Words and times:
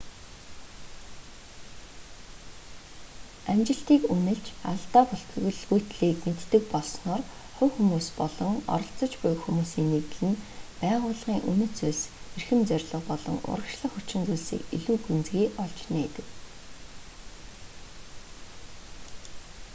амжилтыг 3.51 4.01
үнэлж 4.15 4.45
алдаа 4.71 5.03
бүтэлгүйтлийг 5.09 6.17
мэддэг 6.27 6.63
болсноор 6.73 7.21
хувь 7.55 7.75
хүмүүс 7.77 8.07
болон 8.19 8.53
оролцож 8.75 9.11
буй 9.21 9.33
хүмүүсийн 9.43 9.87
нэгдэл 9.93 10.25
нь 10.31 10.41
байгууллагын 10.81 11.45
үнэт 11.51 11.71
зүйлс 11.79 12.01
эрхэм 12.37 12.59
зорилго 12.69 12.99
болон 13.09 13.37
урагшлах 13.51 13.93
хүчин 13.95 14.21
зүйлсийг 14.27 14.61
илүү 14.77 14.97
гүнзгий 15.05 15.47
олж 15.63 15.79
нээдэг 15.93 16.27